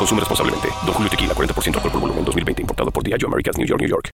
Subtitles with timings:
[0.00, 0.68] Consume responsablemente.
[0.86, 2.62] Don Julio Tequila, 40% alcohol por volumen, 2020.
[2.62, 4.08] Importado por Diageo Americas, New York, New York.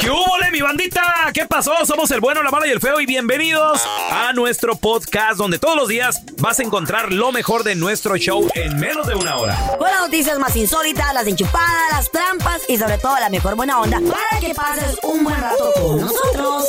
[0.00, 1.30] ¿Qué hubo, mi bandita?
[1.32, 1.72] ¿Qué pasó?
[1.86, 5.76] Somos el bueno, la mala y el feo y bienvenidos a nuestro podcast donde todos
[5.76, 9.56] los días vas a encontrar lo mejor de nuestro show en menos de una hora.
[9.78, 13.80] Con las noticias más insólitas, las enchupadas, las trampas y sobre todo la mejor buena
[13.80, 16.64] onda para que pases un buen rato con nosotros.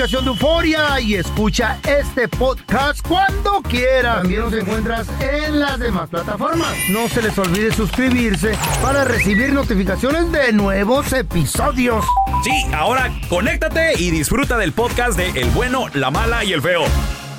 [0.00, 4.22] Aplicación de Euforia y escucha este podcast cuando quieras.
[4.22, 6.68] También nos encuentras en las demás plataformas.
[6.90, 12.02] No se les olvide suscribirse para recibir notificaciones de nuevos episodios.
[12.42, 16.84] Sí, ahora conéctate y disfruta del podcast de El bueno, la mala y el feo.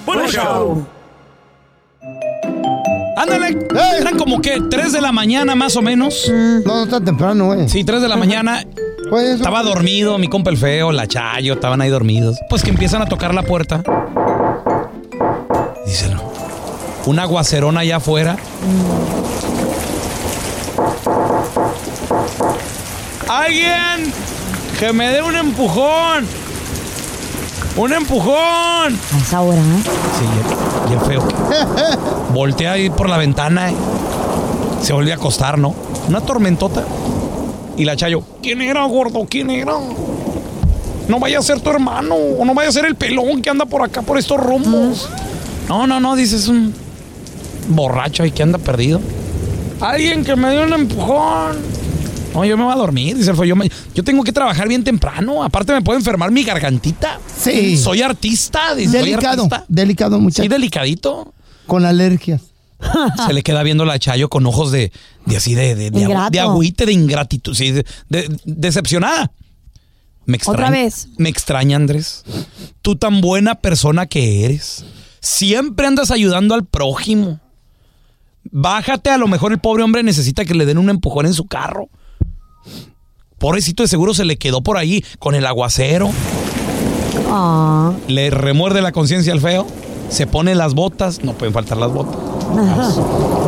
[0.05, 0.85] ¡Buen show!
[3.17, 3.57] Ándale,
[3.99, 6.31] eran como que 3 de la mañana más o menos.
[6.63, 7.67] No, no está temprano, güey.
[7.67, 8.63] Sí, 3 de la mañana.
[9.11, 9.35] Pues eso.
[9.35, 12.39] Estaba dormido, mi compa el feo, la chayo, estaban ahí dormidos.
[12.49, 13.83] Pues que empiezan a tocar la puerta.
[15.85, 16.13] Dicen,
[17.05, 18.37] un aguacerón allá afuera.
[23.27, 24.13] ¡Alguien!
[24.79, 26.25] ¡Que me dé un empujón!
[27.77, 28.33] ¡Un empujón!
[28.33, 29.83] A esa hora, ¿eh?
[29.83, 31.23] Sí, y el feo.
[32.33, 33.71] Voltea ahí por la ventana.
[33.71, 33.75] eh.
[34.81, 35.75] Se volvió a acostar, ¿no?
[36.07, 36.83] Una tormentota.
[37.77, 39.25] Y la chayo, ¿quién era, gordo?
[39.29, 39.73] ¿Quién era?
[41.07, 42.15] No vaya a ser tu hermano.
[42.15, 45.09] O no vaya a ser el pelón que anda por acá, por estos rumbos.
[45.67, 46.73] No, no, no, dices un
[47.69, 49.01] borracho ahí que anda perdido.
[49.79, 51.57] Alguien que me dé un empujón.
[52.33, 53.47] No, yo me voy a dormir, dice el.
[53.49, 55.43] Yo, me- yo tengo que trabajar bien temprano.
[55.43, 57.19] Aparte, me puede enfermar mi gargantita.
[57.37, 57.75] Sí.
[57.77, 58.73] Soy artista.
[58.75, 59.65] dice, soy Delicado, artista.
[59.67, 60.43] delicado, muchacho.
[60.43, 61.33] Sí, delicadito.
[61.67, 62.41] Con alergias.
[63.27, 64.91] Se le queda viendo la Chayo con ojos de,
[65.25, 69.31] de así de, de, agüite, de ingratitud, sí, de, de- decepcionada.
[70.25, 71.07] Me extraña, Otra vez.
[71.17, 72.23] Me extraña, Andrés.
[72.81, 74.85] Tú tan buena persona que eres.
[75.19, 77.39] Siempre andas ayudando al prójimo.
[78.43, 81.45] Bájate, a lo mejor el pobre hombre necesita que le den un empujón en su
[81.45, 81.89] carro.
[83.37, 86.11] Pobrecito de seguro se le quedó por ahí con el aguacero.
[87.27, 87.93] Ah.
[88.07, 89.65] Le remuerde la conciencia al feo.
[90.11, 91.23] Se pone las botas.
[91.23, 92.15] No pueden faltar las botas.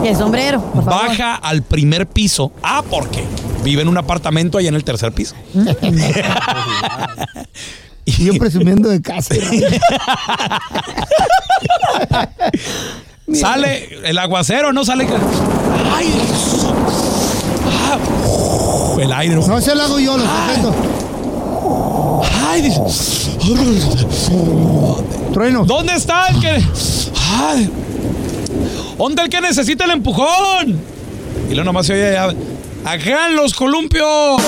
[0.03, 1.07] Y el sombrero, por favor.
[1.07, 2.51] Baja al primer piso.
[2.61, 3.23] Ah, ¿por qué?
[3.63, 5.33] Vive en un apartamento allá en el tercer piso.
[8.05, 9.33] Y yo presumiendo de casa.
[13.33, 15.07] Sale el aguacero, no sale.
[15.95, 16.13] ¡Ay!
[17.65, 17.97] Ah,
[18.99, 19.35] el aire.
[19.35, 20.75] No, se lo hago yo, lo sujeto.
[22.47, 22.61] ¡Ay!
[22.61, 22.81] dice.
[25.33, 25.65] Trueno.
[25.65, 26.63] ¿Dónde está el que.?
[27.41, 27.69] Ay,
[28.97, 30.79] ¿Dónde el que necesita el empujón?
[31.49, 32.33] Y luego nomás se oye allá.
[32.85, 34.07] ¡Acá en los columpios!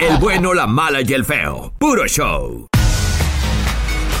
[0.00, 1.72] El bueno, la mala y el feo.
[1.78, 2.66] Puro show.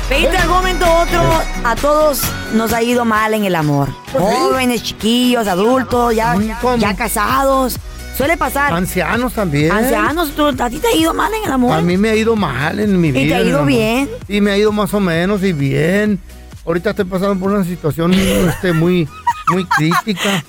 [0.08, 2.20] Veinte algún momento u otro, a todos
[2.52, 3.88] nos ha ido mal en el amor.
[4.12, 6.36] Jóvenes, chiquillos, adultos, ya,
[6.78, 7.76] ya casados.
[8.16, 8.72] Suele pasar.
[8.72, 9.72] Ancianos también.
[9.72, 11.76] Ancianos, tú- a ti te ha ido mal en el amor.
[11.76, 13.26] A mí me ha ido mal en mi vida.
[13.26, 14.08] te ha ido bien?
[14.28, 16.20] Y me ha ido más o menos y bien.
[16.64, 18.14] Ahorita estoy pasando por una situación
[18.48, 19.08] este, muy,
[19.48, 20.44] muy crítica.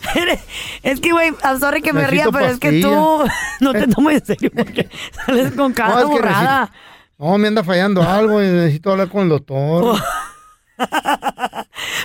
[0.84, 3.24] es que, güey, sorry que me ría, pero es que tú
[3.62, 4.88] no te tomo en serio porque
[5.26, 6.70] sales con No, cada necesito-
[7.18, 9.98] No, me anda fallando algo y necesito hablar con el doctor.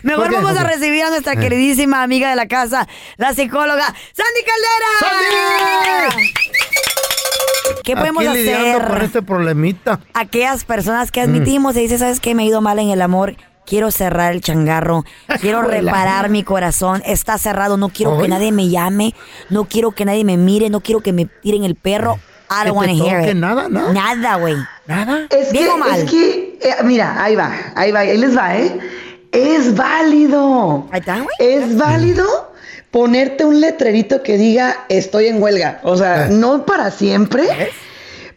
[0.02, 1.38] Mejor vamos a recibir a nuestra Eh.
[1.38, 2.87] queridísima amiga de la casa,
[3.17, 4.91] la psicóloga Sandy Caldera.
[5.00, 6.32] ¡Sandy!
[7.85, 8.87] ¿Qué podemos Aquí hacer?
[8.87, 10.00] con este problemita.
[10.14, 12.35] aquellas personas que admitimos y dice, ¿sabes qué?
[12.35, 13.35] Me he ido mal en el amor.
[13.67, 15.05] Quiero cerrar el changarro.
[15.41, 17.02] Quiero reparar mi corazón.
[17.06, 17.76] Está cerrado.
[17.76, 19.14] No quiero que nadie me llame.
[19.49, 20.70] No quiero que nadie me mire.
[20.70, 22.19] No quiero que me tiren el perro.
[22.50, 23.37] I don't want to hear it.
[23.37, 23.93] nada, ¿no?
[23.93, 24.56] Nada, güey.
[24.87, 25.26] Nada.
[25.31, 26.00] Es ¿Bien que, o mal?
[26.00, 28.76] es que, eh, mira, ahí va, ahí va, ahí les va, ¿eh?
[29.32, 30.87] Es válido.
[30.91, 31.29] Ahí está, güey.
[31.38, 32.27] Es válido
[32.91, 35.81] ponerte un letrerito que diga estoy en huelga.
[35.85, 36.31] O sea, Eh.
[36.31, 37.49] no para siempre,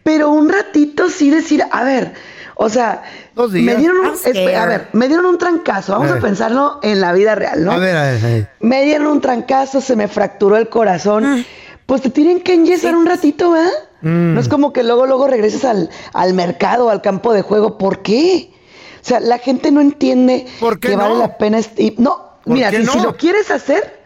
[0.04, 2.14] pero un ratito sí decir, a ver,
[2.56, 3.02] o sea,
[3.34, 3.66] Dos días.
[3.66, 4.14] me dieron un,
[4.56, 5.94] a ver, me dieron un trancazo.
[5.94, 7.72] Vamos a pensarlo en la vida real, ¿no?
[7.72, 8.50] A ver, a ver, a ver.
[8.60, 11.40] Me dieron un trancazo, se me fracturó el corazón.
[11.40, 11.46] Mm.
[11.88, 13.72] Pues te tienen que enyesar un ratito, ¿verdad?
[14.02, 14.36] Mm.
[14.36, 17.78] No es como que luego, luego regreses al, al mercado, al campo de juego.
[17.80, 18.53] ¿Por qué?
[19.04, 21.20] O sea, la gente no entiende ¿Por qué que vale no?
[21.20, 21.60] la pena.
[21.78, 24.00] y- no, ¿Por mira, si, lo quieres hacer,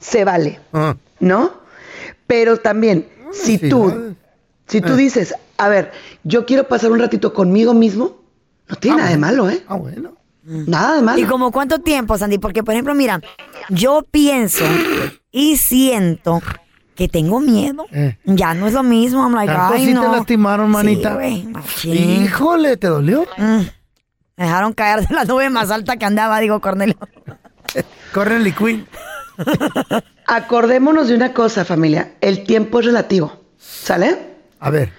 [0.00, 0.96] se vale, Ah.
[1.20, 1.52] ¿no?
[2.26, 4.14] Pero también, si sí, tú, vale.
[4.66, 4.96] si tú Eh.
[4.96, 5.92] dices, a ver,
[6.24, 8.16] yo quiero pasar un ratito conmigo mismo,
[8.68, 9.62] no tiene nada de malo, ¿eh?
[9.68, 10.12] Ah, bueno.
[10.44, 11.18] Nada de malo.
[11.18, 12.38] ¿Y como cuánto tiempo, Sandy?
[12.38, 13.20] Porque, por ejemplo, mira,
[13.68, 14.64] yo pienso
[15.30, 16.40] y siento
[16.94, 17.84] que tengo miedo.
[17.92, 18.16] Eh.
[18.24, 19.22] Ya no es lo mismo.
[19.22, 20.00] I'm like, ¿Tanto ay, sí no.
[20.00, 21.18] te lastimaron, manita?
[21.76, 21.90] Sí.
[22.24, 23.26] Híjole, ¿te dolió?
[23.36, 23.60] Mm.
[24.38, 26.96] Me dejaron caer de la nube más alta que andaba, digo, Cornelio.
[28.14, 28.86] Corre el Queen.
[30.26, 32.12] Acordémonos de una cosa, familia.
[32.20, 33.32] El tiempo es relativo.
[33.58, 34.16] ¿Sale?
[34.60, 34.92] A ver.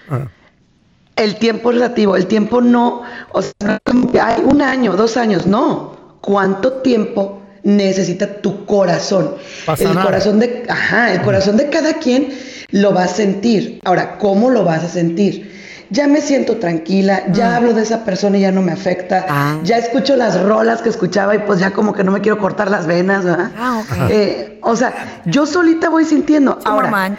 [1.15, 2.17] El tiempo es relativo.
[2.17, 3.03] El tiempo no.
[3.31, 5.45] O sea, no es como que hay un año, dos años.
[5.45, 6.17] No.
[6.19, 9.35] ¿Cuánto tiempo necesita tu corazón?
[9.79, 10.65] El corazón de.
[10.67, 12.37] Ajá, el corazón de cada quien
[12.71, 13.79] lo va a sentir.
[13.85, 15.49] Ahora, ¿cómo lo vas a sentir?
[15.91, 19.57] Ya me siento tranquila, ya hablo de esa persona y ya no me afecta, Ah.
[19.63, 22.69] ya escucho las rolas que escuchaba y pues ya como que no me quiero cortar
[22.69, 23.51] las venas, ¿verdad?
[23.57, 23.97] Ah, ok.
[24.09, 26.59] Eh, o sea, yo solita voy sintiendo.
[26.63, 27.17] Ahora,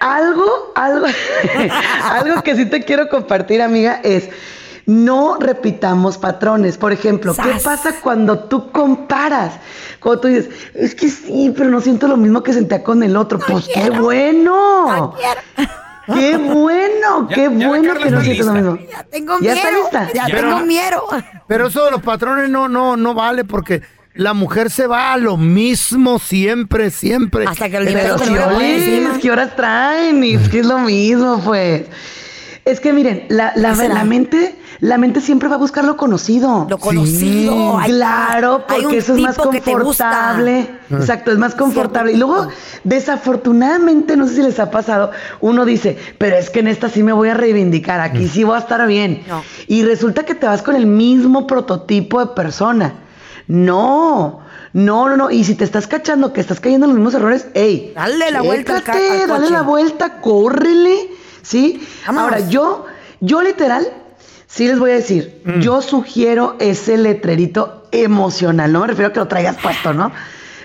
[0.00, 1.06] algo, algo,
[2.04, 4.30] algo que sí te quiero compartir, amiga, es
[4.86, 6.78] no repitamos patrones.
[6.78, 9.52] Por ejemplo, ¿qué pasa cuando tú comparas?
[10.00, 13.16] Cuando tú dices, es que sí, pero no siento lo mismo que sentía con el
[13.18, 13.38] otro.
[13.38, 15.12] pues qué bueno.
[16.14, 18.78] Qué bueno, Ya- qué ya bueno que no sientes lo mismo.
[18.90, 19.56] Ya tengo ¿Ya miedo.
[19.56, 20.12] está lista?
[20.14, 21.04] Ya Pero- tengo miedo.
[21.46, 23.82] Pero eso de los patrones no, no, no vale porque
[24.14, 27.44] la mujer se va a lo mismo siempre, siempre.
[27.46, 29.18] Hasta que el encima.
[29.20, 30.24] ¿qué horas traen?
[30.24, 31.84] Y es que es lo mismo, pues.
[32.70, 36.66] Es que miren, la, la, la mente, la mente siempre va a buscar lo conocido.
[36.68, 37.80] Lo conocido.
[37.80, 37.86] Está.
[37.86, 40.68] Claro, Hay porque un eso es más confortable.
[40.90, 42.12] Exacto, es más confortable.
[42.12, 42.48] Y luego,
[42.84, 45.10] desafortunadamente, no sé si les ha pasado,
[45.40, 48.56] uno dice, pero es que en esta sí me voy a reivindicar, aquí sí voy
[48.56, 49.22] a estar bien.
[49.28, 49.42] No.
[49.66, 52.94] Y resulta que te vas con el mismo prototipo de persona.
[53.46, 54.40] No,
[54.74, 55.30] no, no, no.
[55.30, 58.42] Y si te estás cachando que estás cayendo en los mismos errores, ey, Dale la
[58.42, 61.08] vuelta al ca- chécate, al dale la vuelta, córrele,
[61.42, 61.86] ¿sí?
[62.06, 62.86] Ahora, yo,
[63.20, 63.86] yo literal,
[64.46, 65.60] sí les voy a decir, Mm.
[65.60, 70.12] yo sugiero ese letrerito emocional, no me refiero a que lo traigas puesto, ¿no?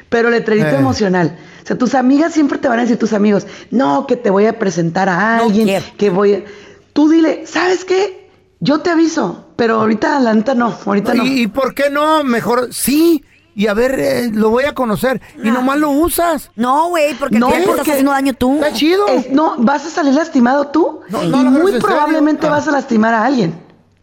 [0.10, 0.76] Pero letrerito Eh.
[0.78, 1.38] emocional.
[1.64, 4.46] O sea, tus amigas siempre te van a decir, tus amigos, no, que te voy
[4.46, 6.44] a presentar a alguien, que voy a...
[6.92, 8.30] Tú dile, ¿sabes qué?
[8.60, 11.26] Yo te aviso, pero ahorita la neta no, ahorita no.
[11.26, 12.24] ¿Y, y por qué no?
[12.24, 13.24] Mejor sí.
[13.56, 15.22] Y a ver, eh, lo voy a conocer.
[15.44, 16.50] Y nomás lo usas.
[16.56, 18.56] No, güey, porque No, te estás porque- haciendo daño tú.
[18.56, 19.08] Está chido.
[19.08, 22.56] Es- no, vas a salir lastimado tú No, y no, lo muy probablemente serio.
[22.56, 23.54] vas a lastimar a alguien.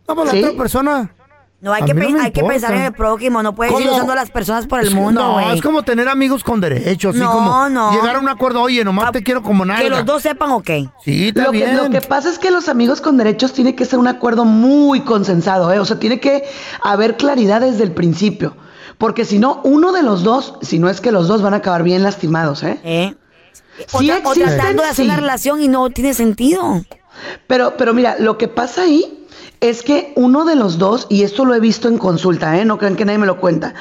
[0.07, 0.41] No, pues ¿Sí?
[0.41, 1.15] la otra persona.
[1.63, 3.43] No, hay, A que, no hay pensar en el prójimo.
[3.43, 5.57] No puedes ir usando a las personas por el Es- mundo, No, güey.
[5.57, 7.15] es como tener amigos con derechos.
[7.17, 7.93] No, como no.
[7.93, 8.63] llegar a un acuerdo.
[8.63, 9.79] Oye, nomás Ah, te quiero como nada.
[9.81, 10.71] Que los dos sepan, ok.
[11.05, 11.77] Sí, está Lo que, bien.
[11.77, 15.01] lo que pasa es que los amigos con derechos tiene que ser un acuerdo muy
[15.03, 15.79] consensado, ¿eh?
[15.81, 16.45] O sea, tiene que
[16.83, 18.57] haber claridad desde el principio.
[19.01, 21.57] Porque si no, uno de los dos, si no es que los dos van a
[21.57, 22.79] acabar bien lastimados, ¿eh?
[22.85, 23.15] ¿Eh?
[23.93, 25.21] O, Sí o existen, tratando de hacer una sí.
[25.23, 26.85] relación y no tiene sentido.
[27.47, 29.27] Pero, pero mira, lo que pasa ahí
[29.61, 32.67] es que uno de los dos, y esto lo he visto en consulta, ¿eh?
[32.67, 33.73] no crean que nadie me lo cuenta,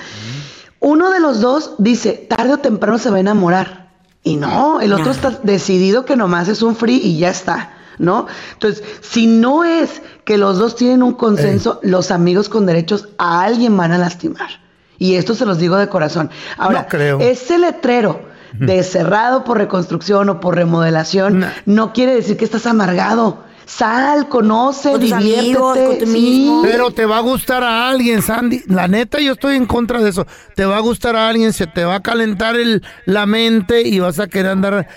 [0.80, 3.90] uno de los dos dice, tarde o temprano se va a enamorar.
[4.24, 5.12] Y no, el otro No.
[5.12, 8.28] está decidido que nomás es un free y ya está, ¿no?
[8.54, 13.44] Entonces, si no es que los dos tienen un consenso, los amigos con derechos a
[13.44, 14.69] alguien van a lastimar.
[15.00, 16.30] Y esto se los digo de corazón.
[16.58, 17.20] Ahora, No creo.
[17.20, 18.22] ese letrero
[18.54, 21.48] de cerrado por reconstrucción o por remodelación No.
[21.66, 23.44] no quiere decir que estás amargado.
[23.66, 25.40] Sal, conoce, Con diviértete.
[25.40, 26.12] amigos, con tú sí.
[26.12, 26.62] mismo.
[26.64, 28.64] Pero te va a gustar a alguien, Sandy.
[28.68, 30.26] La neta, yo estoy en contra de eso.
[30.56, 34.00] Te va a gustar a alguien, se te va a calentar el, la mente y
[34.00, 34.88] vas a querer andar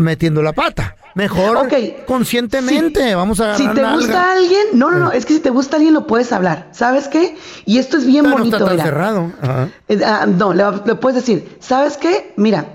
[0.00, 0.96] metiendo la pata.
[1.18, 1.72] Mejor Ok.
[2.06, 3.96] conscientemente, vamos a Si te nalga.
[3.96, 6.68] gusta alguien, no, no, no, es que si te gusta alguien lo puedes hablar.
[6.70, 7.36] ¿Sabes qué?
[7.66, 8.84] Y esto es bien Ah, no bonito, está tan mira.
[8.84, 9.32] cerrado.
[9.42, 9.68] Ajá.
[9.88, 12.32] Eh, ah, no, le, le puedes decir, ¿sabes qué?
[12.36, 12.66] Mira,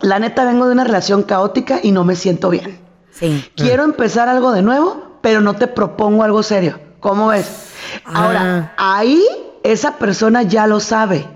[0.00, 2.78] la neta vengo de una relación caótica y no me siento bien.
[3.10, 3.44] Sí.
[3.56, 6.78] Quiero empezar algo de nuevo, pero no te propongo algo serio.
[7.00, 7.70] ¿Cómo ves?
[8.04, 9.20] Ahora, ahí
[9.64, 11.26] esa persona ya lo sabe.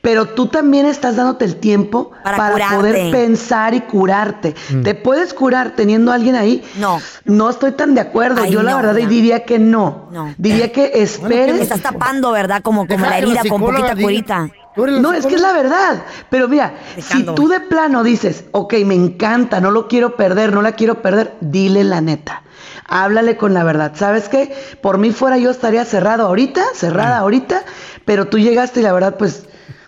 [0.00, 4.54] Pero tú también estás dándote el tiempo Para poder pensar y curarte.
[4.82, 6.62] ¿Te puedes curar teniendo a alguien ahí?
[6.78, 7.00] No.
[7.24, 8.42] No estoy tan de acuerdo.
[8.42, 10.08] Ay, Yo la verdad diría que no.
[10.10, 10.34] No.
[10.38, 11.60] Diría que esperes.
[11.60, 12.62] Estás tapando, ¿verdad?
[12.62, 14.06] Como, como la herida con poquita diga.
[14.06, 14.50] curita.
[14.76, 16.02] No, es que es la verdad.
[16.28, 20.60] Pero mira, si tú de plano dices, ok, me encanta, no lo quiero perder, no
[20.60, 22.42] la quiero perder, dile la neta.
[22.86, 23.92] Háblale con la verdad.
[23.94, 24.54] ¿Sabes qué?
[24.82, 27.62] Por mí fuera yo estaría cerrado ahorita, cerrada ahorita,
[28.04, 29.46] pero tú llegaste y la verdad, pues,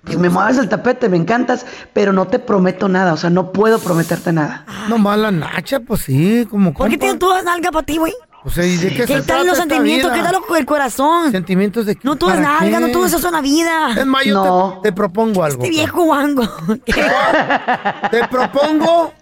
[0.08, 3.52] pues me mueves el tapete, me encantas, pero no te prometo nada, o sea, no
[3.52, 4.64] puedo prometerte nada.
[4.88, 8.12] Nomás la nacha, pues sí, como ¿Por qué tienes todas nalgas para ti, güey?
[8.44, 10.12] O sea, ¿y de qué, ¿Qué se tal los sentimientos?
[10.12, 11.32] ¿Qué tal el corazón?
[11.32, 12.86] Sentimientos de No todo es ¿para nalga, qué?
[12.86, 13.90] no todo eso es una vida.
[13.96, 14.80] Es más, yo No.
[14.82, 15.62] te, te propongo algo.
[15.62, 16.44] Este viejo guango.
[18.10, 19.12] Te propongo,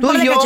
[0.00, 0.40] tú y yo,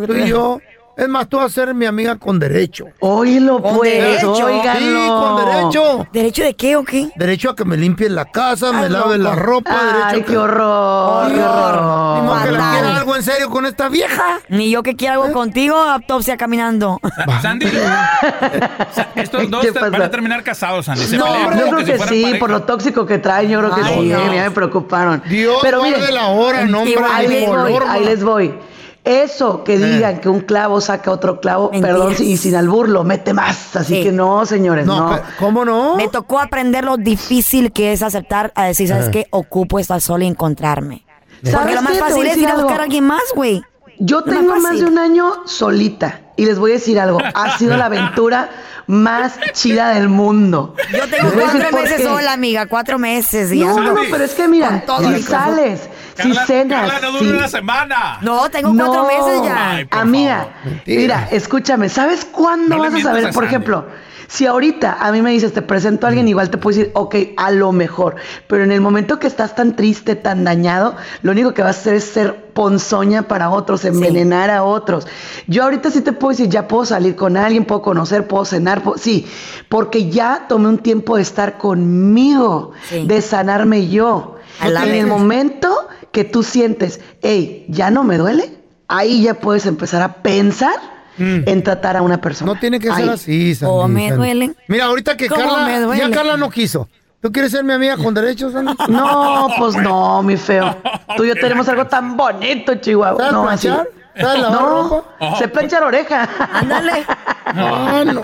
[0.00, 0.60] que tú y yo.
[0.96, 2.86] Es más, tú vas a ser mi amiga con derecho.
[3.00, 4.34] Óyelo, Con pues, derecho.
[4.36, 6.06] Sí, con derecho.
[6.12, 7.10] ¿Derecho de qué o qué?
[7.16, 9.30] Derecho a que me limpies la casa, me Ay, lave loco.
[9.30, 9.70] la ropa.
[9.72, 10.24] derecho Ay, a que...
[10.24, 12.22] qué horror, qué Ni horror.
[12.22, 14.38] modo que le quiera algo en serio con esta vieja.
[14.48, 17.00] Ni yo que quiera algo contigo, autopsia caminando.
[17.42, 17.66] Sandy,
[18.92, 21.04] Sa- estos dos van a terminar casados, Sandy.
[21.06, 22.38] Se No, pelean hombre, yo creo que sí, pareja.
[22.38, 25.22] por lo tóxico que traen, yo creo que Ay, sí, eh, ya me preocuparon.
[25.28, 28.54] Dios Pero guarde miren, la hora, no, hombre, ahí voy, les voy.
[29.04, 31.96] Eso que digan que un clavo saca otro clavo, Mentiras.
[31.98, 33.76] perdón, y sin albur lo mete más.
[33.76, 34.02] Así Sí.
[34.02, 35.96] que no, señores, No, ¿cómo no?
[35.96, 39.26] Me tocó aprender lo difícil que es aceptar a decir, ¿sabes qué?
[39.30, 41.04] Ocupo estar sola y encontrarme.
[41.42, 42.80] Porque ¿Sabes lo más fácil es ir a buscar algo.
[42.80, 43.62] a alguien más, güey.
[44.06, 47.18] Yo No tengo más de un año solita y les voy a decir algo.
[47.34, 48.50] Ha sido la aventura
[48.86, 50.74] más chida del mundo.
[50.92, 52.04] Yo tengo cuatro meses qué.
[52.04, 52.66] sola, amiga.
[52.66, 53.50] Cuatro meses.
[53.52, 54.84] Y No, no, pero es que mira,
[55.16, 55.88] si sales,
[56.20, 58.18] si cenas, Carla, no si- dura una semana.
[58.20, 59.06] No, tengo cuatro No.
[59.06, 59.86] meses ya.
[59.90, 60.48] Amiga,
[60.84, 63.32] mira, escúchame, ¿sabes cuándo vas a saber?
[63.32, 63.86] Por ejemplo,
[64.28, 67.14] si ahorita a mí me dices, te presento a alguien, igual te puedo decir, ok,
[67.36, 68.16] a lo mejor.
[68.46, 71.80] Pero en el momento que estás tan triste, tan dañado, lo único que vas a
[71.80, 75.06] hacer es ser ponzoña para otros, envenenar a otros.
[75.46, 78.82] Yo ahorita sí te puedo decir, ya puedo salir con alguien, puedo conocer, puedo cenar,
[78.82, 79.26] puedo- sí,
[79.68, 83.06] porque ya tomé un tiempo de estar conmigo, Sí.
[83.06, 84.36] de sanarme yo.
[84.62, 90.00] En el momento que tú sientes, hey, ya no me duele, ahí ya puedes empezar
[90.02, 90.74] a pensar
[91.18, 92.52] en tratar a una persona.
[92.52, 93.70] No tiene que ser así, Sandy.
[93.72, 94.16] ¿Cómo me Sandy.
[94.16, 94.56] duelen?
[94.68, 96.02] Mira, ahorita que ¿Cómo Carla, me duele?
[96.02, 96.88] ya Carla no quiso.
[97.20, 98.74] ¿Tú quieres ser mi amiga con derechos, Sandy?
[98.88, 100.76] No, pues no, mi feo.
[101.16, 103.18] Tú y yo tenemos algo tan bonito, Chihuahua.
[103.18, 103.68] ¿Sabes No, así.
[103.68, 103.88] planchar?
[104.20, 105.36] ¿Sabes lavar No, ropa?
[105.38, 106.28] sé planchar oreja.
[106.52, 107.04] Ándale.
[107.46, 108.22] Ah, no, no.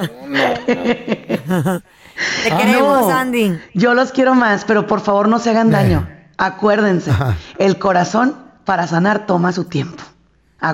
[2.44, 3.58] Te Ah, queremos, No, Sandy.
[3.74, 6.06] Yo los quiero más, pero por favor no se hagan daño.
[6.36, 7.34] Acuérdense, Ajá.
[7.58, 10.02] el corazón para sanar toma su tiempo.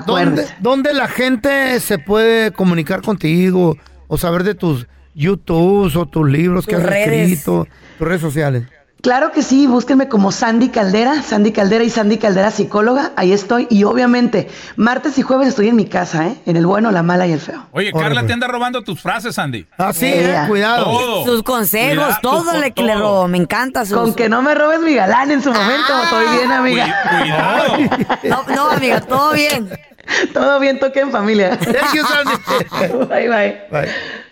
[0.05, 3.77] ¿Dónde, dónde la gente se puede comunicar contigo
[4.07, 7.31] o saber de tus YouTubes o tus libros que has redes.
[7.31, 7.67] escrito,
[7.97, 8.67] tus redes sociales?
[9.01, 13.67] Claro que sí, búsquenme como Sandy Caldera, Sandy Caldera y Sandy Caldera psicóloga, ahí estoy.
[13.69, 16.35] Y obviamente, martes y jueves estoy en mi casa, ¿eh?
[16.47, 17.67] En el bueno, la mala y el feo.
[17.71, 18.27] Oye, Órale, Carla pues.
[18.27, 19.67] te anda robando tus frases, Sandy.
[19.77, 20.85] Ah, sí, eh, cuidado.
[20.85, 21.25] Todo.
[21.25, 23.27] Sus consejos, todo le, que le robo.
[23.27, 23.97] Me encanta sus...
[23.97, 26.85] Con que no me robes mi galán en su momento, estoy bien, amiga.
[26.87, 27.77] Cuid- Cuidado.
[28.23, 29.69] No, no, amiga, todo bien.
[30.33, 31.57] Todo bien, toque en familia.
[31.59, 32.97] Thank you, Sandy.
[33.09, 33.61] bye, bye.
[33.69, 33.89] Bye.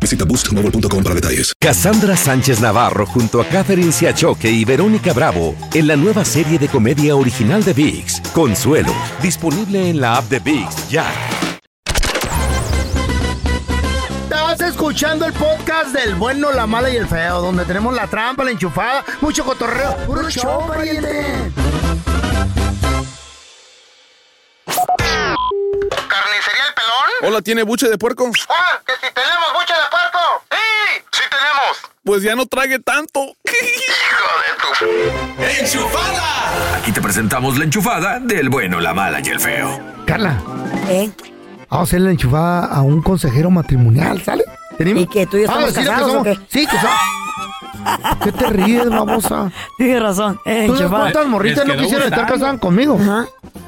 [0.00, 1.52] Visita boostmobile.com para detalles.
[1.58, 6.68] Cassandra Sánchez Navarro junto a Catherine Siachoque y Verónica Bravo en la nueva serie de
[6.68, 8.92] comedia original de Vix, Consuelo,
[9.22, 11.06] disponible en la app de Vix ya.
[14.24, 18.44] Estás escuchando el podcast del bueno, la mala y el feo, donde tenemos la trampa,
[18.44, 19.96] la enchufada, mucho cotorreo.
[20.06, 21.52] ¡Puro show, pariente!
[27.26, 28.30] Hola, ¿tiene buche de puerco?
[28.50, 30.44] ¡Ah, que si tenemos buche de puerco!
[30.50, 31.02] ¡Sí!
[31.10, 31.90] ¡Sí tenemos!
[32.04, 33.20] Pues ya no trague tanto.
[33.44, 34.86] ¡Hijo de
[35.38, 35.64] tu...
[35.64, 36.76] ¡Enchufada!
[36.76, 39.80] Aquí te presentamos la enchufada del bueno, la mala y el feo.
[40.06, 40.38] Carla,
[40.90, 41.10] ¿Eh?
[41.70, 44.44] vamos a hacer la enchufada a un consejero matrimonial, ¿sale?
[44.78, 46.38] ¿Y que tú y yo estamos casados o qué?
[46.50, 47.23] Sí, que somos.
[48.22, 49.52] ¿Qué te ríes, babosa?
[49.76, 50.40] Tienes razón.
[50.44, 52.96] Eh, ¿Tú sabes cuántas morritas no quisieran estar casadas conmigo?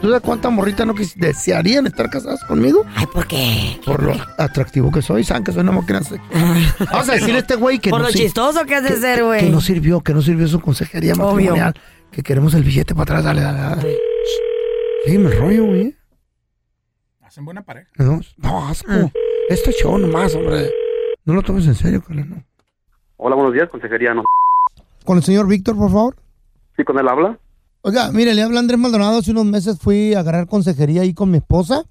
[0.00, 2.84] ¿Tú sabes cuántas morritas no quis- desearían estar casadas conmigo?
[2.94, 3.80] Ay, ¿por qué?
[3.84, 6.74] Por lo atractivo que soy, saben que soy una máquina sexual.
[6.92, 8.90] Vamos a decirle a este güey que Por no lo sir- chistoso que has de
[8.90, 9.40] que- ser, güey.
[9.40, 11.24] Que no sirvió, que no sirvió su consejería Obvio.
[11.32, 11.74] matrimonial.
[12.10, 13.98] Que queremos el billete para atrás, dale, dale, dale.
[15.04, 15.96] Sígueme el rollo, güey.
[17.22, 17.90] Hacen buena pareja.
[17.98, 18.90] No, no, asco.
[18.90, 19.10] Ah.
[19.50, 20.70] Este show nomás, hombre.
[21.24, 22.42] No lo tomes en serio, Carla, no.
[23.18, 24.14] Hola, buenos días, consejería.
[24.14, 24.24] No.
[25.04, 26.16] Con el señor Víctor, por favor.
[26.76, 27.38] ¿Sí con él habla?
[27.82, 29.18] Oiga, mire, le habla Andrés Maldonado.
[29.18, 31.84] Hace unos meses fui a agarrar consejería ahí con mi esposa.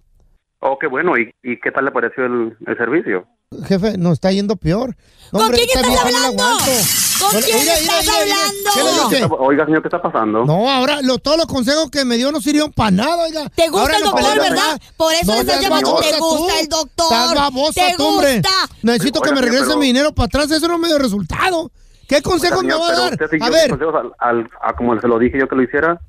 [0.59, 1.17] Oh, qué bueno.
[1.17, 3.25] ¿Y, y qué tal le pareció el, el servicio?
[3.67, 4.95] Jefe, nos está yendo peor.
[5.31, 6.43] No, ¿Con hombre, quién estás vieja no la hablando?
[6.43, 6.71] aguanto.
[7.19, 8.35] ¿Con quién oiga, estás oiga, oiga,
[8.73, 9.35] ¿Qué le dije?
[9.39, 10.45] Oiga, señor, ¿qué está pasando?
[10.45, 13.47] No, ahora lo- todos los consejos que me dio no sirvieron para nada, oiga.
[13.49, 14.81] Te gusta Ahora el nos doctor, peleamos, ¿verdad?
[14.97, 16.47] Por eso le estás seas llamando, te gusta tú.
[16.59, 17.05] el doctor.
[17.11, 18.33] Estás babosa Te tú, hombre.
[18.33, 18.49] gusta.
[18.81, 20.51] Necesito que me señor, regrese pero- mi dinero para atrás.
[20.51, 21.71] Eso no me dio resultado.
[22.07, 23.11] ¿Qué consejos me Señor, va a pero dar?
[23.13, 25.55] usted siguió A mis ver, consejos al, al- a como se lo dije yo que
[25.55, 25.99] lo hiciera.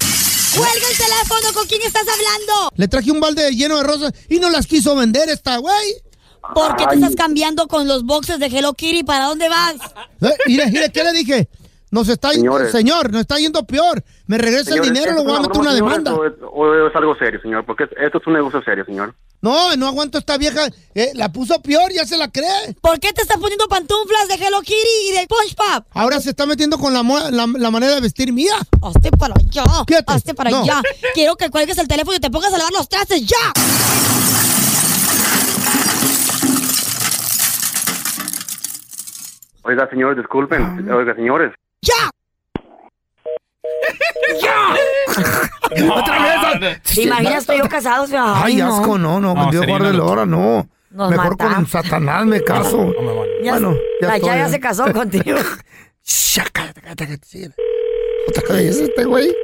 [0.56, 2.70] Cuelga el teléfono, ¿con quién estás hablando?
[2.76, 5.94] le traje un balde lleno de rosas y no las quiso vender esta güey.
[6.54, 9.02] ¿Por qué te estás cambiando con los boxes de Hello Kitty?
[9.02, 9.74] ¿Para dónde vas?
[10.22, 11.48] Eh, Mire, mire, ¿qué le dije?
[11.90, 12.70] Nos está Señores.
[12.72, 14.02] señor, nos está yendo peor.
[14.26, 16.14] Me regresa Señor, el dinero, ¿esto lo voy a meter una broma, demanda.
[16.14, 16.20] ¿O
[16.62, 17.64] o es algo serio, señor?
[17.64, 19.14] Porque esto es un negocio serio, señor.
[19.42, 20.66] No, no aguanto esta vieja.
[20.94, 22.74] Eh, la puso peor, ya se la cree.
[22.80, 25.84] ¿Por qué te estás poniendo pantuflas de Hello Kitty y de SpongeBob?
[25.92, 28.56] Ahora se está metiendo con la, la, la manera de vestir mía.
[28.82, 29.64] Hazte para allá.
[30.06, 30.62] Hazte para No.
[30.62, 30.82] allá.
[31.14, 33.52] Quiero que cuelgues el teléfono y te pongas a lavar los trastes ya.
[39.64, 40.88] Oiga, señores, disculpen.
[40.90, 41.52] Oiga, señores.
[41.82, 42.10] ¡Ya!
[45.94, 46.82] Otra vez.
[46.82, 48.10] ¿Te imaginas tú y yo casados?
[48.14, 50.68] Ay, asco, no, no, No, Dios sería guarde una la hora, no.
[50.90, 51.54] Nos Mejor mata.
[51.54, 52.92] con Satanás me caso.
[53.42, 55.36] Ya- bueno, ya la estoy, se casó contigo.
[56.04, 57.54] Shh, cállate, cállate, cállate.
[58.28, 59.34] Otra vez este güey.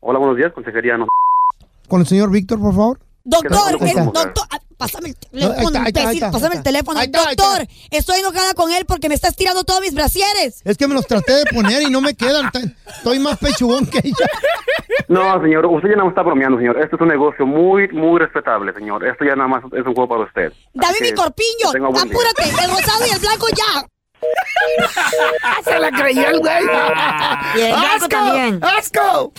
[0.00, 0.96] Hola, buenos días, consejería.
[0.96, 1.06] No.
[1.88, 3.00] Con el señor Víctor, por favor.
[3.24, 3.88] Doctor, ¿Qué tal?
[3.88, 4.32] es- doctor,
[4.76, 6.70] pásame el teléfono, está, ahí está, ahí imbécil, está, pásame ahí el está.
[6.70, 6.98] teléfono.
[7.00, 7.44] Ahí está, ahí está.
[7.44, 10.60] Doctor, estoy enojada con él porque me está estirando todos mis brasieres.
[10.64, 12.50] Es que me los traté de poner y no me quedan.
[12.86, 14.26] Estoy más pechugón que ella.
[15.08, 16.78] No, señor, usted ya no me está bromeando, señor.
[16.82, 19.06] Esto es un negocio muy, muy respetable, señor.
[19.06, 20.52] Esto ya nada más es un juego para usted.
[20.74, 23.86] Dame Así mi corpiño, apúrate, el rosado y el blanco ya.
[25.64, 26.64] Se la creyó el güey.
[27.56, 28.08] Y el ¡Asco!
[28.08, 28.60] también.
[28.62, 29.32] ¡Asco!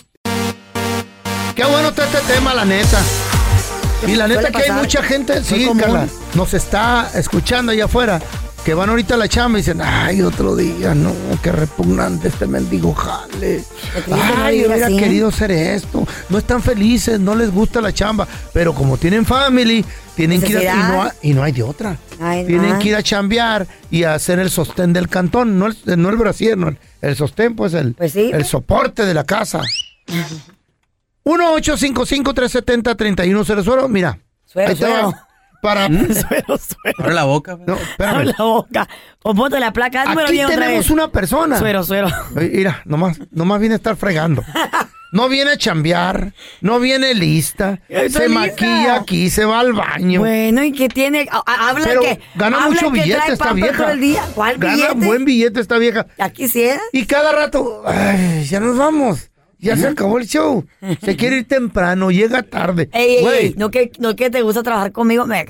[1.55, 3.01] Qué bueno está este tema, la neta.
[4.05, 5.67] Y la neta que hay mucha gente, sí.
[5.79, 8.21] Carla, nos está escuchando allá afuera,
[8.63, 12.45] que van ahorita a la chamba y dicen, ay, otro día, no, qué repugnante este
[12.47, 13.63] mendigo jale.
[14.37, 16.05] Ay, vivir hubiera así, querido hacer esto.
[16.29, 19.83] No están felices, no les gusta la chamba, pero como tienen family,
[20.15, 21.97] tienen que ir a, y, no, ha- y no hay de otra.
[22.19, 25.77] Ay, tienen que ir a chambear y a hacer el sostén del cantón, no el,
[26.01, 28.31] no el brasier, no, el, sostén, pues el, Pues sí.
[28.33, 29.61] el soporte de la casa.
[31.27, 33.89] 1-855-370-3100.
[33.89, 34.19] Mira.
[34.45, 34.79] Suero, ahí va.
[34.87, 35.13] suero.
[35.61, 35.87] Para.
[35.87, 36.59] Suero, suero.
[36.99, 37.57] Abre la boca.
[37.65, 38.13] No, espérame.
[38.15, 38.87] Abre la boca.
[39.23, 40.91] O ponte la placa, Aquí bien otra tenemos vez.
[40.91, 41.57] una persona.
[41.57, 42.09] Suero, suero.
[42.35, 44.43] Oye, Mira, nomás, nomás viene a estar fregando.
[45.13, 48.27] No viene a chambear, no viene lista, se lista.
[48.29, 50.19] maquilla aquí, se va al baño.
[50.19, 51.27] Bueno, ¿y qué tiene?
[51.45, 53.83] Habla Pero que gana habla mucho que billete trae esta pamper vieja.
[53.83, 54.21] todo el día.
[54.35, 55.05] ¿Cuál Gana billete?
[55.07, 56.05] buen billete esta vieja.
[56.17, 56.81] ¿Ya quisiera?
[56.91, 59.31] Y cada rato, ay, ya nos vamos.
[59.59, 60.65] Ya se acabó el show.
[61.01, 62.89] Se quiere ir temprano, llega tarde.
[62.93, 65.25] Ey, ey, no que, no que te gusta trabajar conmigo.
[65.25, 65.45] Me.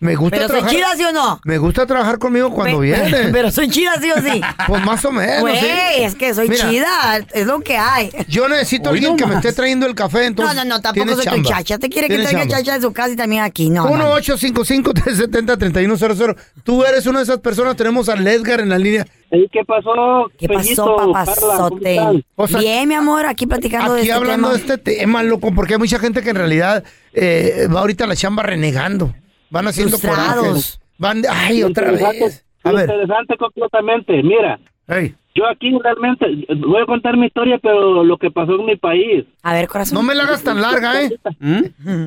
[0.00, 0.76] Me gusta ¿Pero soy trabajar.
[0.76, 1.40] chida, sí o no?
[1.44, 3.28] Me gusta trabajar conmigo cuando Pe- viene.
[3.32, 4.40] Pero soy chida, sí o sí.
[4.66, 5.40] Pues más o menos.
[5.40, 5.66] Güey, sí.
[5.98, 7.16] es que soy Mira, chida.
[7.34, 8.10] Es lo que hay.
[8.28, 10.54] Yo necesito a Hoy alguien que me esté trayendo el café, entonces.
[10.56, 11.48] no, no, no, tampoco soy tu chamba.
[11.48, 11.78] chacha.
[11.78, 12.56] Te quiere que traiga chamba.
[12.56, 13.70] chacha de su casa y también aquí.
[13.70, 14.16] No, no, no.
[14.18, 16.36] 1-855-370-3100.
[16.64, 17.76] Tú eres una de esas personas.
[17.76, 19.06] Tenemos al Edgar en la línea.
[19.30, 20.30] ¿Qué pasó?
[20.38, 21.98] ¿Qué pasó, papazote?
[22.36, 24.58] O sea, Bien, mi amor, aquí platicando de Aquí este hablando tema.
[24.66, 26.82] de este tema, loco, porque hay mucha gente que en realidad
[27.12, 29.12] eh, va ahorita a la chamba renegando.
[29.50, 30.80] Van haciendo corajes.
[30.98, 32.46] Van de, ay, otra Interesante, vez.
[32.64, 34.22] A ver, Interesante completamente.
[34.22, 34.58] Mira,
[34.88, 38.76] hey, yo aquí realmente voy a contar mi historia, pero lo que pasó en mi
[38.76, 39.24] país.
[39.42, 39.94] A ver, corazón.
[39.94, 41.16] no me la hagas tan larga, ¿eh?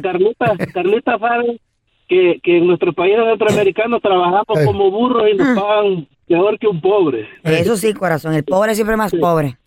[0.04, 1.62] Carlita, Carlita sabe
[2.10, 6.82] que, que en nuestro país centroamericano trabajamos como burros y nos pagan peor que un
[6.82, 7.30] pobre.
[7.43, 8.34] Eso sí, corazón.
[8.34, 9.58] El pobre siempre más pobre.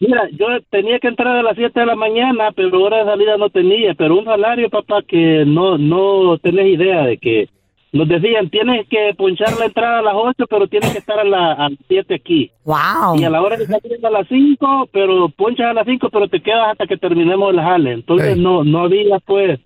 [0.00, 3.36] Mira, yo tenía que entrar a las 7 de la mañana, pero hora de salida
[3.36, 3.94] no tenía.
[3.94, 7.48] Pero un salario, papá, que no no tenés idea de que
[7.90, 11.24] nos decían, tienes que ponchar la entrada a las 8, pero tienes que estar a
[11.24, 12.50] las 7 aquí.
[12.64, 13.18] Wow.
[13.18, 16.28] Y a la hora de salir a las 5, pero ponchas a las 5, pero
[16.28, 17.92] te quedas hasta que terminemos el jale.
[17.92, 19.58] Entonces no no había, pues,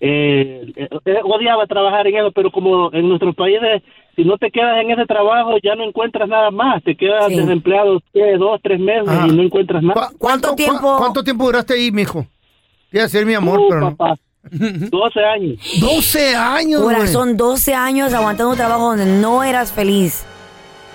[0.00, 3.82] eh, eh, odiaba trabajar en eso, pero como en nuestros países,
[4.18, 6.82] si no te quedas en ese trabajo, ya no encuentras nada más.
[6.82, 7.36] Te quedas Sí.
[7.36, 8.00] desempleado
[8.38, 9.28] dos, tres meses Ajá.
[9.28, 10.10] y no encuentras nada.
[10.18, 10.96] ¿Cuánto tiempo?
[10.98, 12.26] ¿Cuánto tiempo duraste ahí, mijo?
[12.92, 13.96] Iba a ser mi amor, Uh, pero no.
[13.96, 14.16] papá,
[14.50, 15.58] 12 años.
[15.80, 16.82] 12 años.
[16.82, 20.26] Corazón, 12 años aguantando un trabajo donde no eras feliz.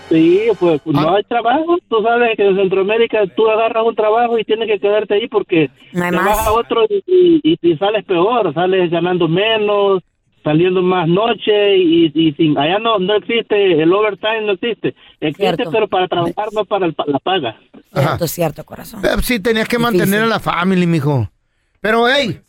[0.09, 0.89] Sí, pues Ah.
[0.91, 1.77] no hay trabajo.
[1.87, 5.69] Tú sabes que en Centroamérica tú agarras un trabajo y tienes que quedarte ahí porque
[5.93, 6.25] No hay te más.
[6.25, 10.03] vas a otro y, y- y- y sales peor, sales ganando menos,
[10.43, 14.95] saliendo más noche y, y sin, allá no no existe, el overtime no existe.
[15.19, 15.71] Existe, Cierto.
[15.71, 17.57] pero para trabajar, no para el pa- la paga.
[17.93, 19.01] Cierto, cierto, corazón.
[19.05, 21.29] Eh, Sí, tenías que mantener a la familia, mijo.
[21.81, 22.39] Pero, hey,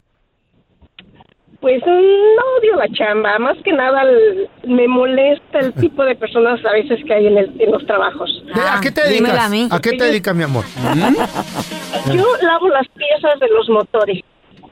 [1.59, 6.63] Pues no odio la chamba, más que nada el- me molesta el tipo de personas
[6.63, 8.29] a veces que hay en, el- en los trabajos.
[8.53, 9.51] ¿A qué te dedicas?
[9.71, 10.63] ¿A qué te dedicas, mi amor?
[12.13, 14.19] Yo lavo las piezas de los motores.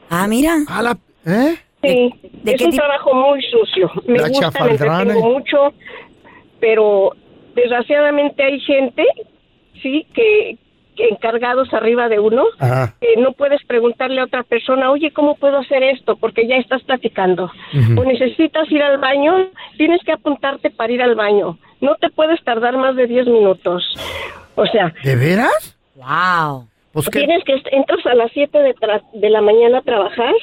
[0.09, 0.57] Ah, mira.
[0.67, 1.57] A la, ¿eh?
[1.83, 2.83] Sí, de es un tipo?
[2.83, 3.91] trabajo muy sucio.
[4.07, 4.51] Me La gusta,
[5.05, 5.73] me mucho,
[6.59, 7.11] pero
[7.55, 9.05] desgraciadamente hay gente,
[9.81, 10.57] sí, que,
[10.95, 12.95] que encargados arriba de uno, Ajá.
[13.01, 16.15] que no puedes preguntarle a otra persona, oye, ¿cómo puedo hacer esto?
[16.15, 17.51] Porque ya estás platicando.
[17.97, 21.57] O necesitas ir al baño, tienes que apuntarte para ir al baño.
[21.81, 23.83] No te puedes tardar más de 10 minutos.
[24.55, 25.77] O sea, ¿De veras?
[25.95, 26.67] Wow.
[26.93, 30.33] Pues tienes que entras a las 7 de, tra- de la mañana a trabajar.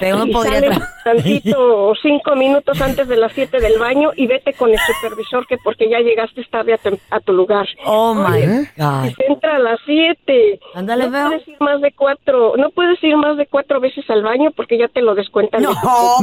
[0.00, 4.52] Pero uno y podría tantito cinco minutos antes de las 7 del baño y vete
[4.52, 7.66] con el supervisor que porque ya llegaste tarde a, tu- a tu lugar.
[7.84, 8.42] Oh my
[8.76, 9.10] God.
[9.28, 10.60] Entra a las 7.
[10.74, 11.26] Ándale, no veo.
[11.28, 14.78] puedes ir más de cuatro, no puedes ir más de cuatro veces al baño porque
[14.78, 15.62] ya te lo descuentan.
[15.62, 15.74] No,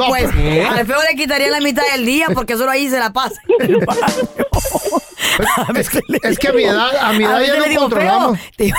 [0.09, 3.39] pues al feo le quitaría la mitad del día porque solo ahí se la pasa.
[5.75, 8.39] es, que, es que a mi edad, a mi edad ya no controlamos.
[8.57, 8.73] feo,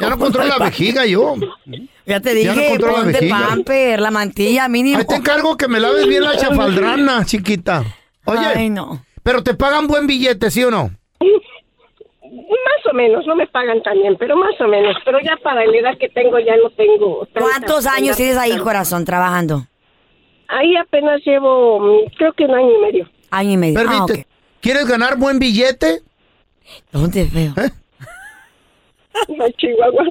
[0.00, 1.34] Ya no controlo la vejiga yo.
[2.06, 2.78] Ya te Ya no dije,
[3.28, 4.98] la pamper, la mantilla mínimo.
[4.98, 7.82] Ahí te encargo que me laves bien la chafaldrana, chiquita.
[8.26, 9.02] Oye, Ay, no.
[9.22, 10.90] pero te pagan buen billete, ¿sí o no?
[11.20, 14.96] Más o menos, no me pagan tan bien, pero más o menos.
[15.04, 17.26] Pero ya para la edad que tengo ya no tengo.
[17.32, 19.66] tanta- ¿Cuántos años tienes ahí, corazón, trabajando?
[20.48, 23.08] Ahí apenas llevo, mm, creo que un año y medio.
[23.30, 23.80] Año y medio.
[23.80, 24.26] Ah, Permite,
[24.60, 26.02] ¿quieres ganar buen billete?
[26.92, 27.54] ¿Dónde feo?
[27.56, 30.04] Ay, Chihuahua.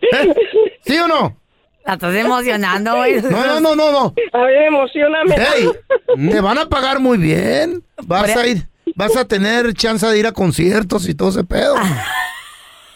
[0.86, 1.36] ¿Sí o no?
[1.86, 3.22] La estás emocionando, güey.
[3.22, 4.14] No, no, no, no, no.
[4.32, 5.36] A ver, emocioname.
[5.36, 5.70] Ey,
[6.32, 7.84] te van a pagar muy bien.
[8.06, 11.76] Vas a ir, vas a tener chance de ir a conciertos y todo ese pedo.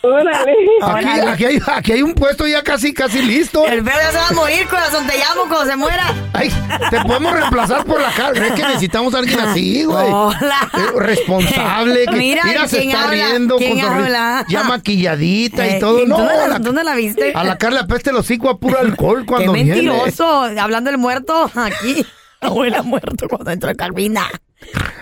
[0.01, 0.53] Órale.
[0.81, 3.65] Aquí, aquí hay, aquí hay un puesto ya casi, casi listo.
[3.65, 5.05] El feo ya se va a morir, corazón.
[5.07, 6.13] Te llamo cuando se muera.
[6.33, 6.49] Ay,
[6.89, 8.45] te podemos reemplazar por la cara.
[8.47, 10.07] Es que necesitamos a alguien así, güey.
[10.09, 10.69] Hola.
[10.73, 12.05] Eh, Responsable.
[12.05, 13.11] Que, Mira, se ¿quién está habla?
[13.27, 13.57] riendo.
[13.57, 14.45] ¿Quién con habla?
[14.47, 16.03] Ya maquilladita Eh, y todo.
[16.03, 17.33] ¿y No, dónde la- la- dónde la viste?
[17.35, 19.81] A la cara le apeste el hocico a puro alcohol cuando Qué viene.
[19.81, 20.43] mentiroso.
[20.59, 22.05] Hablando del muerto, aquí.
[22.39, 24.27] Abuela muerto cuando entró Calvina.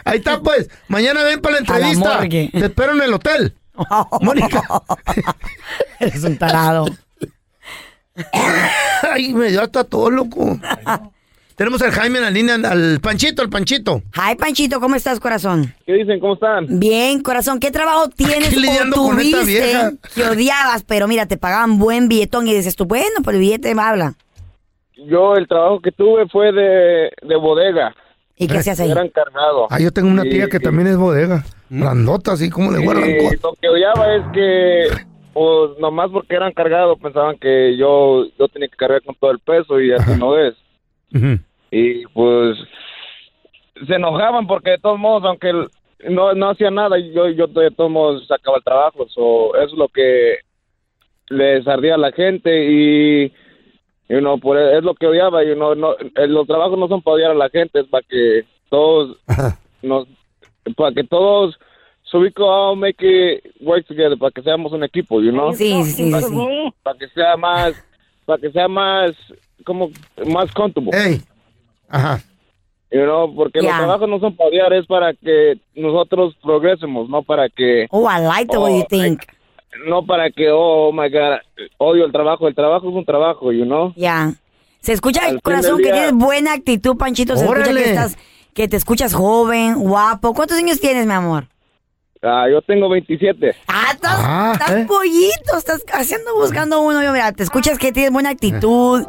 [0.06, 0.70] Ahí está, pues.
[0.88, 2.60] Mañana ven para la A la entrevista.
[2.60, 3.56] Te espero en el hotel.
[4.22, 4.64] Mónica.
[6.00, 6.86] Eres un tarado.
[9.14, 10.58] Ay, me dio hasta todo, loco.
[11.56, 14.02] Tenemos al Jaime en la línea, al Panchito, al Panchito.
[14.16, 15.74] Hi, Panchito, ¿cómo estás, corazón?
[15.86, 16.20] ¿Qué dicen?
[16.20, 16.80] ¿Cómo están?
[16.80, 22.10] Bien, corazón, ¿qué trabajo tienes Aquí o tuviste que odiabas, pero mira, te pagaban buen
[22.10, 24.16] billetón y dices tú, bueno, pues el billete me habla.
[24.98, 27.94] Yo el trabajo que tuve fue de, de bodega.
[28.38, 28.92] ¿Y qué hacías ahí?
[28.92, 29.68] Era encargado.
[29.70, 31.46] Ah, yo tengo una Y- tía que también es bodega.
[31.70, 33.44] Grandota, así como le guardan y cosas.
[33.44, 34.88] lo que odiaba es que,
[35.34, 39.40] pues, nomás porque era encargado, pensaban que yo, yo tenía que cargar con todo el
[39.40, 40.56] peso y así no es.
[41.72, 42.58] Y pues,
[43.88, 45.52] se enojaban porque de todos modos, aunque
[46.10, 49.08] no, no hacía nada, yo, yo de todos modos sacaba el trabajo.
[49.10, 50.40] So, eso es lo que
[51.30, 53.26] les ardía a la gente y,
[54.10, 55.44] y no, por, es lo que odiaba.
[55.44, 58.06] Y no, no, eh, los trabajos no son para odiar a la gente, es para
[58.08, 59.18] que todos
[59.82, 60.08] nos,
[60.76, 61.56] para que todos
[62.04, 65.54] so we can all make it work together, para que seamos un equipo, you know?
[65.54, 66.36] Sí, sí, sí, Para, sí.
[66.84, 67.74] para que sea más,
[68.26, 69.12] para que sea más,
[69.66, 69.90] como,
[70.28, 71.22] más comfortable.
[71.90, 72.22] Ajá.
[72.92, 73.70] You know, porque Ya.
[73.70, 77.88] los trabajos no son para odiar, es para que nosotros progresemos, no para que...
[77.90, 79.22] Oh, I like the way you Oh, think.
[79.88, 81.40] No para que, oh, my God,
[81.78, 82.48] odio el trabajo.
[82.48, 83.92] El trabajo es un trabajo, you know?
[83.98, 84.34] Ya.
[84.80, 87.36] Se escucha Al el corazón que tienes buena actitud, Panchito.
[87.36, 88.18] Se escucha que estás,
[88.56, 90.34] que te escuchas joven, guapo.
[90.34, 91.48] ¿Cuántos años tienes, mi amor?
[92.24, 93.54] Ah, yo tengo 27.
[93.68, 94.20] Ah, estás,
[94.54, 97.04] estás pollito, estás haciendo, buscando uno.
[97.04, 99.06] Yo, mira, te escuchas que tienes buena actitud.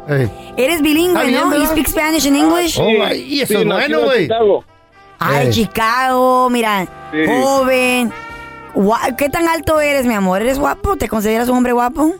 [0.57, 1.45] Eres bilingüe, Está bien, ¿no?
[1.45, 1.71] You ¿verdad?
[1.71, 2.77] speak Spanish and English.
[2.79, 4.29] Oh, ay, eso es bueno, güey.
[5.19, 5.49] Ah, Eh.
[5.49, 7.19] Chicago, mira, Sí.
[7.25, 8.11] joven.
[8.75, 10.41] Gua- ¿Qué tan alto eres, mi amor?
[10.41, 10.97] ¿Eres guapo?
[10.97, 12.11] ¿Te consideras un hombre guapo?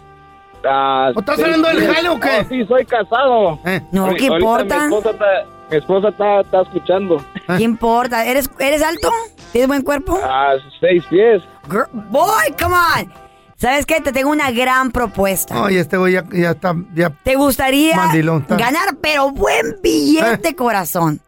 [0.65, 1.93] Ah, ¿O estás sí, hablando del sí.
[1.93, 2.39] jale o qué?
[2.41, 3.59] Oh, sí, soy casado.
[3.91, 4.79] No, ¿qué importa?
[4.87, 5.25] Mi esposa está,
[5.69, 7.23] mi esposa está, está escuchando.
[7.57, 8.25] ¿Qué importa?
[8.25, 9.11] ¿Eres, ¿Eres alto?
[9.51, 10.19] ¿Tienes buen cuerpo?
[10.23, 11.41] Ah, seis pies.
[11.69, 13.13] Girl- boy, come on.
[13.57, 13.99] ¿Sabes qué?
[14.01, 15.65] Te tengo una gran propuesta.
[15.65, 16.75] Ay, este güey ya, ya está.
[16.93, 17.09] Ya.
[17.09, 18.55] ¿Te gustaría Mandilón, está.
[18.55, 19.75] ganar, pero buen Eh.
[19.81, 21.21] billete, corazón?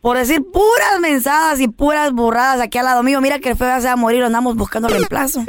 [0.00, 3.20] Por decir puras mensadas y puras burradas aquí al lado mío.
[3.20, 5.44] Mira que el feo ya se va a morir, andamos buscando reemplazo.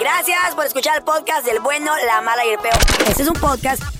[0.00, 2.74] Gracias por escuchar el podcast del bueno, la mala y el peor.
[3.08, 3.82] Este es un podcast